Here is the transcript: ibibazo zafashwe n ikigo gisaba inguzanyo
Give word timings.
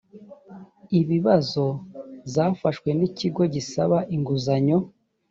ibibazo 0.99 1.65
zafashwe 2.33 2.89
n 2.97 3.01
ikigo 3.07 3.41
gisaba 3.53 3.97
inguzanyo 4.15 4.77